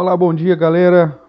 Olá, 0.00 0.16
bom 0.16 0.32
dia, 0.32 0.54
galera. 0.54 1.20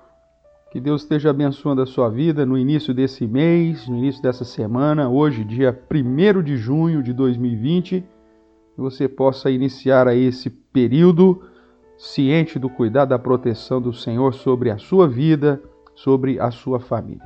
Que 0.69 0.79
Deus 0.79 1.02
esteja 1.02 1.31
abençoando 1.31 1.81
a 1.81 1.88
sua 1.88 2.08
vida 2.08 2.46
no 2.46 2.55
início 2.55 2.94
desse 2.94 3.26
mês, 3.26 3.88
no 3.88 3.97
início 3.97 4.21
dessa 4.21 4.46
semana, 4.46 5.10
hoje, 5.10 5.44
dia 5.44 5.76
1 5.92 6.44
de 6.44 6.55
junho 6.55 7.02
de 7.02 7.12
2020, 7.12 8.02
que 8.76 8.79
você 8.79 9.08
possa 9.08 9.50
iniciar 9.50 10.08
aí 10.08 10.24
esse 10.24 10.52
período 10.52 11.42
ciente 11.97 12.60
do 12.60 12.70
cuidado 12.70 13.10
da 13.10 13.18
proteção 13.18 13.82
do 13.82 13.91
Senhor 13.91 14.36
sobre 14.36 14.70
a 14.70 14.77
sua 14.77 15.07
vida, 15.07 15.59
sobre 15.95 16.39
a 16.39 16.51
sua 16.51 16.79
família. 16.79 17.25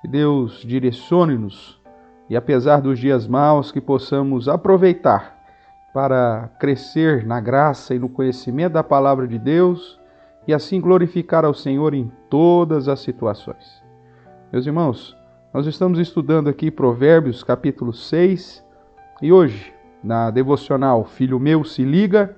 Que 0.00 0.06
Deus 0.06 0.62
direcione-nos 0.64 1.82
e, 2.30 2.36
apesar 2.36 2.80
dos 2.80 3.00
dias 3.00 3.26
maus, 3.26 3.72
que 3.72 3.80
possamos 3.80 4.48
aproveitar 4.48 5.36
para 5.92 6.48
crescer 6.60 7.26
na 7.26 7.40
graça 7.40 7.96
e 7.96 7.98
no 7.98 8.08
conhecimento 8.08 8.74
da 8.74 8.84
palavra 8.84 9.26
de 9.26 9.40
Deus 9.40 9.98
e 10.48 10.54
assim 10.54 10.80
glorificar 10.80 11.44
ao 11.44 11.52
Senhor 11.52 11.92
em 11.92 12.10
todas 12.30 12.88
as 12.88 13.00
situações. 13.00 13.82
Meus 14.50 14.66
irmãos, 14.66 15.14
nós 15.52 15.66
estamos 15.66 15.98
estudando 15.98 16.48
aqui 16.48 16.70
Provérbios 16.70 17.44
capítulo 17.44 17.92
6 17.92 18.64
e 19.20 19.30
hoje, 19.30 19.74
na 20.02 20.30
devocional 20.30 21.04
Filho 21.04 21.38
Meu 21.38 21.64
Se 21.64 21.84
Liga, 21.84 22.34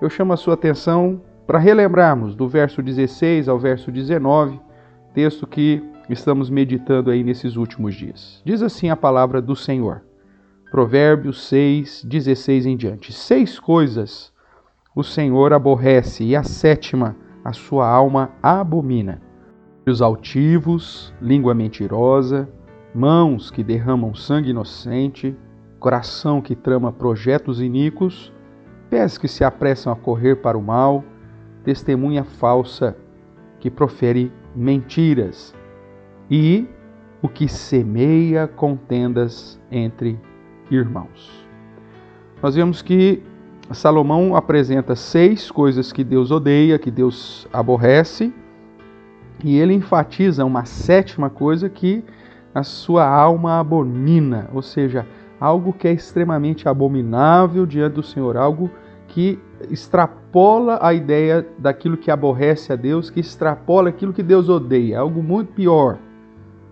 eu 0.00 0.08
chamo 0.08 0.32
a 0.32 0.38
sua 0.38 0.54
atenção 0.54 1.20
para 1.46 1.58
relembrarmos 1.58 2.34
do 2.34 2.48
verso 2.48 2.82
16 2.82 3.46
ao 3.46 3.58
verso 3.58 3.92
19, 3.92 4.58
texto 5.12 5.46
que 5.46 5.82
estamos 6.08 6.48
meditando 6.48 7.10
aí 7.10 7.22
nesses 7.22 7.56
últimos 7.56 7.94
dias. 7.94 8.40
Diz 8.42 8.62
assim 8.62 8.88
a 8.88 8.96
palavra 8.96 9.42
do 9.42 9.54
Senhor. 9.54 10.00
Provérbios 10.70 11.46
6, 11.46 12.04
16 12.04 12.64
em 12.64 12.76
diante. 12.76 13.12
Seis 13.12 13.60
coisas 13.60 14.32
o 14.96 15.02
Senhor 15.02 15.52
aborrece, 15.52 16.24
e 16.24 16.34
a 16.34 16.42
sétima 16.42 17.16
a 17.44 17.52
sua 17.52 17.88
alma 17.88 18.30
abomina. 18.42 19.20
Os 19.86 20.02
altivos, 20.02 21.14
língua 21.20 21.54
mentirosa, 21.54 22.48
mãos 22.94 23.50
que 23.50 23.64
derramam 23.64 24.14
sangue 24.14 24.50
inocente, 24.50 25.36
coração 25.78 26.40
que 26.40 26.54
trama 26.54 26.92
projetos 26.92 27.60
iníquos, 27.60 28.32
pés 28.90 29.16
que 29.16 29.28
se 29.28 29.44
apressam 29.44 29.92
a 29.92 29.96
correr 29.96 30.36
para 30.36 30.58
o 30.58 30.62
mal, 30.62 31.02
testemunha 31.64 32.24
falsa 32.24 32.96
que 33.58 33.70
profere 33.70 34.32
mentiras, 34.54 35.54
e 36.30 36.68
o 37.22 37.28
que 37.28 37.48
semeia 37.48 38.46
contendas 38.46 39.60
entre 39.70 40.18
irmãos. 40.70 41.46
Nós 42.42 42.54
vemos 42.54 42.80
que 42.80 43.22
Salomão 43.74 44.34
apresenta 44.34 44.96
seis 44.96 45.50
coisas 45.50 45.92
que 45.92 46.02
Deus 46.02 46.30
odeia, 46.30 46.78
que 46.78 46.90
Deus 46.90 47.46
aborrece, 47.52 48.32
e 49.44 49.58
ele 49.58 49.72
enfatiza 49.74 50.44
uma 50.44 50.64
sétima 50.64 51.30
coisa 51.30 51.68
que 51.68 52.04
a 52.54 52.62
sua 52.62 53.06
alma 53.06 53.60
abomina, 53.60 54.48
ou 54.52 54.60
seja, 54.60 55.06
algo 55.40 55.72
que 55.72 55.88
é 55.88 55.92
extremamente 55.92 56.68
abominável 56.68 57.64
diante 57.64 57.94
do 57.94 58.02
Senhor, 58.02 58.36
algo 58.36 58.70
que 59.08 59.38
extrapola 59.70 60.78
a 60.82 60.92
ideia 60.92 61.46
daquilo 61.58 61.96
que 61.96 62.10
aborrece 62.10 62.72
a 62.72 62.76
Deus, 62.76 63.08
que 63.10 63.20
extrapola 63.20 63.88
aquilo 63.88 64.12
que 64.12 64.22
Deus 64.22 64.48
odeia, 64.48 65.00
algo 65.00 65.22
muito 65.22 65.52
pior. 65.52 65.98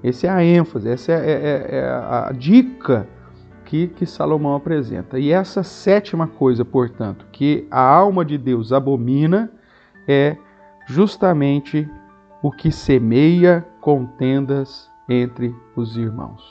Essa 0.03 0.29
é 0.29 0.31
a 0.31 0.45
ênfase, 0.45 0.89
essa 0.89 1.12
é, 1.12 1.17
é, 1.17 1.79
é 1.79 1.85
a 1.85 2.33
dica 2.37 3.07
aqui 3.69 3.87
que 3.87 4.07
Salomão 4.07 4.57
apresenta. 4.57 5.19
E 5.19 5.31
essa 5.31 5.63
sétima 5.63 6.27
coisa, 6.27 6.65
portanto, 6.65 7.27
que 7.31 7.69
a 7.71 7.81
alma 7.81 8.25
de 8.25 8.39
Deus 8.39 8.73
abomina 8.73 9.51
é 10.07 10.39
justamente 10.87 11.87
o 12.43 12.51
que 12.51 12.73
semeia 12.73 13.67
contendas 13.79 14.91
entre 15.07 15.55
os 15.77 15.99
irmãos. 15.99 16.43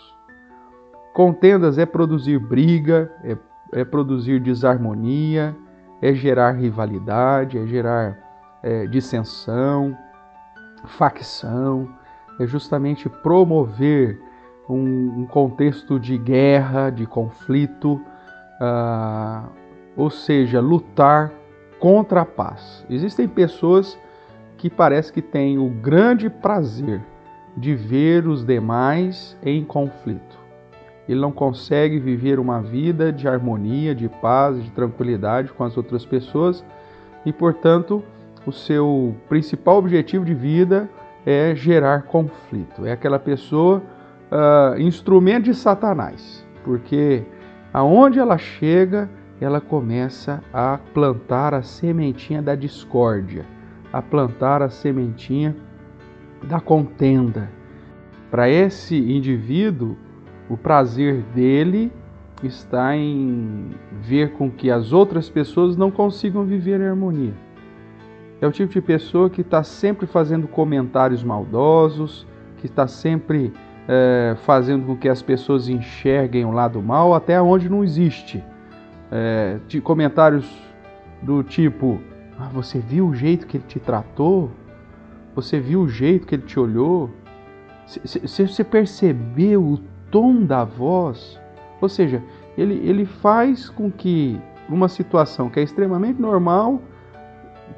Contendas 1.12 1.80
é 1.80 1.88
produzir 1.88 2.38
briga, 2.38 3.12
é, 3.24 3.36
é 3.72 3.84
produzir 3.84 4.40
desarmonia, 4.40 5.56
é 6.00 6.14
gerar 6.14 6.52
rivalidade, 6.52 7.58
é 7.58 7.66
gerar 7.66 8.20
é, 8.62 8.86
dissensão, 8.86 9.98
facção, 10.86 11.90
é 12.40 12.46
justamente 12.46 13.10
promover 13.10 14.22
um, 14.70 15.22
um 15.22 15.26
contexto 15.26 16.00
de 16.00 16.18
guerra, 16.18 16.90
de 16.90 17.06
conflito, 17.06 18.02
uh, 18.62 19.48
ou 19.96 20.10
seja, 20.10 20.60
lutar 20.60 21.32
contra 21.80 22.22
a 22.22 22.26
paz. 22.26 22.86
Existem 22.90 23.28
pessoas 23.28 23.98
que 24.58 24.70
parece 24.70 25.14
que 25.14 25.22
têm 25.22 25.58
o 25.58 25.70
grande 25.70 26.30
prazer 26.30 27.02
de 27.56 27.76
ver 27.76 28.28
os 28.28 28.46
demais 28.46 29.38
em 29.44 29.64
conflito. 29.64 30.38
Ele 31.08 31.20
não 31.20 31.32
consegue 31.32 32.00
viver 32.00 32.40
uma 32.40 32.62
vida 32.62 33.14
de 33.14 33.28
harmonia, 33.28 33.96
de 33.96 34.10
paz, 34.10 34.62
de 34.62 34.70
tranquilidade 34.72 35.52
com 35.54 35.64
as 35.64 35.78
outras 35.78 36.06
pessoas 36.06 36.64
e, 37.26 37.32
portanto, 37.32 38.04
o 38.46 38.52
seu 38.52 39.16
principal 39.30 39.78
objetivo 39.78 40.26
de 40.26 40.34
vida 40.34 40.90
é 41.26 41.56
gerar 41.56 42.04
conflito. 42.04 42.86
É 42.86 42.92
aquela 42.92 43.20
pessoa 43.20 43.82
uh, 44.32 44.80
instrumento 44.80 45.46
de 45.46 45.56
Satanás, 45.56 46.46
porque 46.64 47.24
aonde 47.74 48.20
ela 48.20 48.38
chega, 48.38 49.10
ela 49.40 49.62
começa 49.62 50.42
a 50.54 50.80
plantar 50.94 51.54
a 51.54 51.62
sementinha 51.62 52.42
da 52.42 52.56
discórdia, 52.56 53.46
a 53.92 54.02
plantar 54.02 54.62
a 54.62 54.70
sementinha 54.70 55.56
da 56.44 56.60
contenda. 56.60 57.50
Para 58.30 58.50
esse 58.50 58.98
indivíduo, 58.98 59.96
o 60.50 60.58
prazer 60.58 61.22
dele 61.34 61.92
está 62.44 62.96
em 62.96 63.72
ver 64.02 64.34
com 64.34 64.50
que 64.52 64.70
as 64.70 64.94
outras 64.94 65.30
pessoas 65.30 65.76
não 65.76 65.90
consigam 65.90 66.46
viver 66.46 66.80
em 66.80 66.88
harmonia. 66.88 67.34
É 68.40 68.46
o 68.46 68.52
tipo 68.52 68.72
de 68.72 68.82
pessoa 68.82 69.30
que 69.30 69.42
está 69.42 69.64
sempre 69.64 70.06
fazendo 70.06 70.48
comentários 70.48 71.24
maldosos, 71.24 72.28
que 72.58 72.68
está 72.68 72.88
sempre 72.88 73.52
é, 73.88 74.36
fazendo 74.44 74.86
com 74.86 74.96
que 74.96 75.08
as 75.08 75.22
pessoas 75.22 75.70
enxerguem 75.70 76.44
o 76.44 76.52
lado 76.52 76.82
mal 76.82 77.14
até 77.14 77.42
onde 77.42 77.70
não 77.70 77.84
existe. 77.84 78.44
É, 79.10 79.60
de 79.68 79.80
comentários 79.80 80.46
do 81.22 81.42
tipo: 81.42 82.00
ah, 82.38 82.50
Você 82.54 82.80
viu 82.80 83.08
o 83.08 83.16
jeito 83.16 83.48
que 83.48 83.58
ele 83.58 83.64
te 83.68 83.80
tratou? 83.80 84.52
Você 85.34 85.60
viu 85.60 85.82
o 85.82 85.90
jeito 85.90 86.28
que 86.28 86.36
ele 86.36 86.44
te 86.44 86.60
olhou? 86.60 87.10
Se 87.86 88.46
você 88.46 88.64
percebeu 88.66 89.64
o 89.64 89.78
tom 90.12 90.44
da 90.44 90.66
voz? 90.66 91.40
Ou 91.80 91.88
seja, 91.88 92.22
ele, 92.58 92.74
ele 92.86 93.06
faz 93.06 93.70
com 93.70 93.90
que 93.90 94.42
uma 94.68 94.90
situação 94.90 95.50
que 95.50 95.60
é 95.60 95.64
extremamente 95.64 96.20
normal 96.20 96.82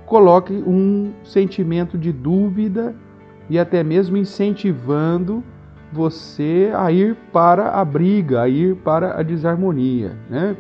coloque 0.06 0.54
um 0.54 1.12
sentimento 1.24 1.96
de 1.96 2.12
dúvida 2.12 2.96
e 3.50 3.60
até 3.60 3.84
mesmo 3.84 4.18
incentivando 4.18 5.44
você 5.92 6.72
a 6.76 6.92
ir 6.92 7.16
para 7.32 7.72
a 7.72 7.84
briga, 7.84 8.42
a 8.42 8.50
ir 8.50 8.76
para 8.78 9.20
a 9.20 9.24
desarmonia, 9.24 10.16
né? 10.30 10.56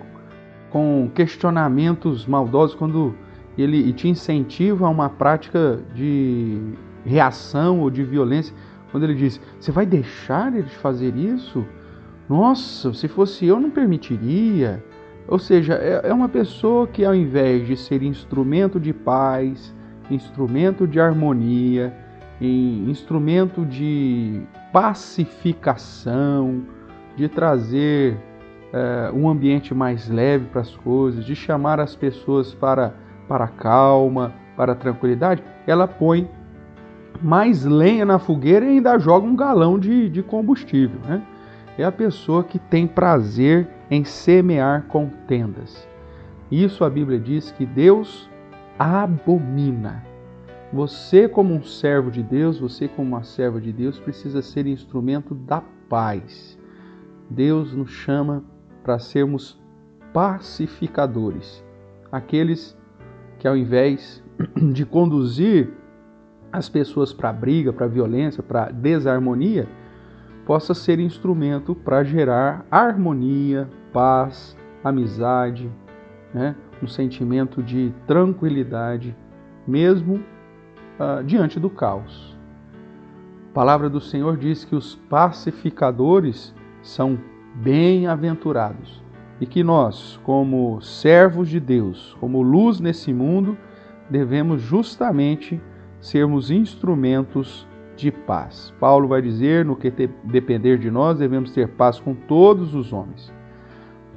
com 0.70 1.10
questionamentos 1.14 2.26
maldosos, 2.26 2.76
quando 2.76 3.16
ele 3.58 3.92
te 3.94 4.08
incentiva 4.08 4.88
a 4.88 4.90
uma 4.90 5.10
prática 5.10 5.80
de 5.94 6.62
reação 7.06 7.80
ou 7.82 7.90
de 7.90 8.04
violência, 8.04 8.56
quando 8.92 9.04
ele 9.04 9.16
diz: 9.16 9.40
Você 9.60 9.72
vai 9.72 9.86
deixar 9.86 10.56
eles 10.56 10.74
fazer 10.76 11.16
isso? 11.16 11.66
Nossa, 12.28 12.94
se 12.94 13.08
fosse 13.08 13.46
eu, 13.46 13.60
não 13.60 13.72
permitiria. 13.72 14.84
Ou 15.28 15.40
seja, 15.40 15.76
é, 15.76 16.02
é 16.10 16.14
uma 16.14 16.30
pessoa 16.30 16.88
que, 16.88 17.04
ao 17.04 17.14
invés 17.14 17.68
de 17.68 17.76
ser 17.76 18.02
instrumento 18.02 18.80
de 18.80 18.94
paz, 18.94 19.74
instrumento 20.10 20.88
de 20.88 21.00
harmonia, 21.00 21.94
instrumento 22.48 23.66
de 23.66 24.42
pacificação, 24.72 26.64
de 27.16 27.28
trazer 27.28 28.18
é, 28.72 29.12
um 29.14 29.28
ambiente 29.30 29.74
mais 29.74 30.08
leve 30.08 30.46
para 30.46 30.62
as 30.62 30.76
coisas, 30.76 31.26
de 31.26 31.36
chamar 31.36 31.80
as 31.80 31.96
pessoas 31.96 32.54
para, 32.54 32.94
para 33.28 33.46
a 33.46 33.50
calma, 33.50 34.34
para 34.56 34.74
a 34.74 34.76
tranquilidade, 34.76 35.44
ela 35.66 35.88
põe 35.88 36.30
mais 37.22 37.66
lenha 37.66 38.06
na 38.06 38.20
fogueira 38.20 38.66
e 38.66 38.70
ainda 38.70 38.98
joga 38.98 39.26
um 39.28 39.36
galão 39.36 39.78
de, 39.78 40.10
de 40.10 40.24
combustível. 40.24 41.00
Né? 41.06 41.22
É 41.78 41.84
a 41.84 41.92
pessoa 41.92 42.44
que 42.44 42.60
tem 42.60 42.88
prazer 42.88 43.68
em 43.90 44.04
semear 44.04 44.84
contendas. 44.88 45.88
Isso 46.52 46.84
a 46.84 46.90
Bíblia 46.90 47.20
diz 47.20 47.52
que 47.52 47.66
Deus 47.66 48.30
abomina. 48.78 50.09
Você, 50.72 51.28
como 51.28 51.54
um 51.54 51.64
servo 51.64 52.12
de 52.12 52.22
Deus, 52.22 52.60
você, 52.60 52.88
como 52.88 53.08
uma 53.08 53.24
serva 53.24 53.60
de 53.60 53.74
Deus, 53.74 54.00
precisa 54.00 54.42
ser 54.42 54.68
instrumento 54.68 55.34
da 55.34 55.64
paz. 55.90 56.60
Deus 57.28 57.74
nos 57.74 57.90
chama 57.90 58.44
para 58.84 59.00
sermos 59.00 59.60
pacificadores, 60.14 61.64
aqueles 62.12 62.78
que, 63.40 63.48
ao 63.48 63.58
invés 63.58 64.24
de 64.74 64.86
conduzir 64.86 65.72
as 66.52 66.70
pessoas 66.70 67.14
para 67.14 67.34
briga, 67.34 67.74
para 67.74 67.88
violência, 67.88 68.44
para 68.44 68.70
desarmonia, 68.72 69.68
possa 70.46 70.74
ser 70.74 71.00
instrumento 71.00 71.74
para 71.74 72.04
gerar 72.04 72.66
harmonia, 72.70 73.68
paz, 73.92 74.56
amizade, 74.84 75.70
né? 76.34 76.56
um 76.82 76.88
sentimento 76.88 77.62
de 77.62 77.94
tranquilidade, 78.08 79.16
mesmo 79.68 80.24
uh, 81.00 81.24
diante 81.24 81.60
do 81.60 81.70
caos. 81.70 82.38
A 83.50 83.54
palavra 83.54 83.90
do 83.90 84.00
Senhor 84.00 84.38
diz 84.38 84.64
que 84.64 84.76
os 84.76 84.96
pacificadores 85.10 86.54
são 86.82 87.18
bem-aventurados 87.56 89.04
e 89.42 89.46
que 89.46 89.64
nós, 89.64 90.20
como 90.24 90.80
servos 90.82 91.50
de 91.50 91.60
Deus, 91.60 92.16
como 92.20 92.42
luz 92.42 92.80
nesse 92.80 93.14
mundo, 93.14 93.58
devemos 94.10 94.62
justamente 94.62 95.62
sermos 96.00 96.52
instrumentos 96.52 97.68
de 97.96 98.12
paz. 98.12 98.74
Paulo 98.80 99.08
vai 99.08 99.22
dizer: 99.22 99.66
no 99.66 99.76
que 99.76 99.92
depender 100.24 100.78
de 100.78 100.90
nós, 100.90 101.20
devemos 101.20 101.52
ter 101.52 101.68
paz 101.70 102.00
com 102.00 102.14
todos 102.14 102.74
os 102.74 102.94
homens. 102.94 103.32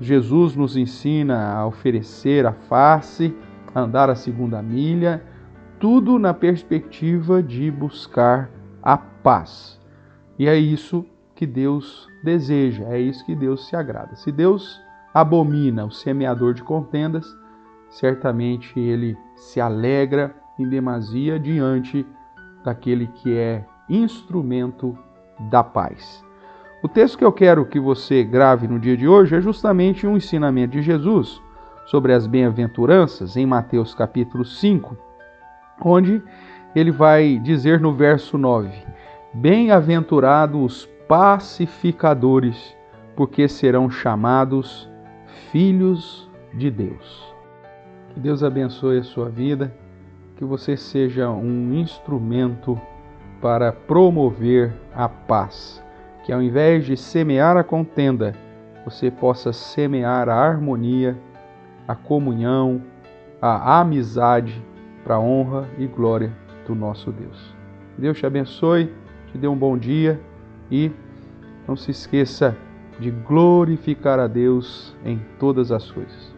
Jesus 0.00 0.56
nos 0.56 0.76
ensina 0.76 1.52
a 1.52 1.66
oferecer 1.66 2.46
a 2.46 2.52
face, 2.52 3.34
a 3.74 3.80
andar 3.80 4.10
a 4.10 4.14
segunda 4.14 4.62
milha, 4.62 5.22
tudo 5.82 6.16
na 6.16 6.32
perspectiva 6.32 7.42
de 7.42 7.68
buscar 7.68 8.48
a 8.80 8.96
paz. 8.96 9.80
E 10.38 10.46
é 10.46 10.56
isso 10.56 11.04
que 11.34 11.44
Deus 11.44 12.06
deseja, 12.22 12.84
é 12.84 13.00
isso 13.00 13.26
que 13.26 13.34
Deus 13.34 13.66
se 13.66 13.74
agrada. 13.74 14.14
Se 14.14 14.30
Deus 14.30 14.80
abomina 15.12 15.84
o 15.84 15.90
semeador 15.90 16.54
de 16.54 16.62
contendas, 16.62 17.26
certamente 17.90 18.78
ele 18.78 19.18
se 19.34 19.60
alegra 19.60 20.32
em 20.56 20.68
demasia 20.68 21.36
diante 21.36 22.06
daquele 22.64 23.08
que 23.08 23.36
é 23.36 23.66
instrumento 23.88 24.96
da 25.50 25.64
paz. 25.64 26.24
O 26.80 26.86
texto 26.86 27.18
que 27.18 27.24
eu 27.24 27.32
quero 27.32 27.66
que 27.66 27.80
você 27.80 28.22
grave 28.22 28.68
no 28.68 28.78
dia 28.78 28.96
de 28.96 29.08
hoje 29.08 29.34
é 29.34 29.40
justamente 29.40 30.06
um 30.06 30.16
ensinamento 30.16 30.74
de 30.74 30.82
Jesus 30.82 31.42
sobre 31.86 32.12
as 32.12 32.24
bem-aventuranças 32.24 33.36
em 33.36 33.44
Mateus 33.44 33.96
capítulo 33.96 34.44
5, 34.44 35.10
onde 35.80 36.22
ele 36.74 36.90
vai 36.90 37.38
dizer 37.38 37.80
no 37.80 37.92
verso 37.92 38.36
9: 38.36 38.70
Bem-aventurados 39.34 40.60
os 40.60 40.86
pacificadores, 41.08 42.76
porque 43.14 43.48
serão 43.48 43.90
chamados 43.90 44.88
filhos 45.50 46.30
de 46.54 46.70
Deus. 46.70 47.34
Que 48.10 48.20
Deus 48.20 48.42
abençoe 48.42 48.98
a 48.98 49.02
sua 49.02 49.28
vida, 49.28 49.74
que 50.36 50.44
você 50.44 50.76
seja 50.76 51.30
um 51.30 51.74
instrumento 51.74 52.80
para 53.40 53.72
promover 53.72 54.72
a 54.94 55.08
paz. 55.08 55.82
Que 56.24 56.32
ao 56.32 56.42
invés 56.42 56.86
de 56.86 56.96
semear 56.96 57.56
a 57.56 57.64
contenda, 57.64 58.34
você 58.84 59.10
possa 59.10 59.52
semear 59.52 60.28
a 60.28 60.34
harmonia, 60.34 61.16
a 61.86 61.94
comunhão, 61.94 62.82
a 63.40 63.80
amizade 63.80 64.62
para 65.04 65.16
a 65.16 65.20
honra 65.20 65.68
e 65.78 65.86
glória 65.86 66.32
do 66.66 66.74
nosso 66.74 67.10
Deus. 67.10 67.54
Deus 67.98 68.18
te 68.18 68.26
abençoe, 68.26 68.92
te 69.30 69.38
dê 69.38 69.46
um 69.46 69.56
bom 69.56 69.76
dia 69.76 70.20
e 70.70 70.90
não 71.66 71.76
se 71.76 71.90
esqueça 71.90 72.56
de 72.98 73.10
glorificar 73.10 74.18
a 74.18 74.26
Deus 74.26 74.94
em 75.04 75.20
todas 75.38 75.72
as 75.72 75.90
coisas. 75.90 76.34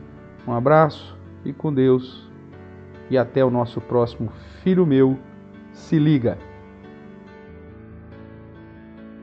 Um 0.47 0.53
abraço, 0.53 1.15
e 1.45 1.53
com 1.53 1.73
Deus 1.73 2.29
e 3.11 3.19
até 3.19 3.45
o 3.45 3.51
nosso 3.51 3.81
próximo 3.81 4.33
Filho 4.63 4.87
Meu, 4.87 5.19
se 5.73 5.99
liga! 5.99 6.54